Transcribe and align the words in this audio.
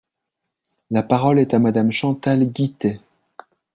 La 0.89 1.03
parole 1.03 1.37
est 1.37 1.53
à 1.53 1.59
Madame 1.59 1.91
Chantal 1.91 2.45
Guittet. 2.49 2.99